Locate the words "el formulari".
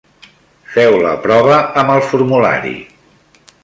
1.99-2.77